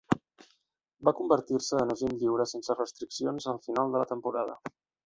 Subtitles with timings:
[1.09, 4.61] Va convertir-se en agent lliure sense restriccions al final de la temporada.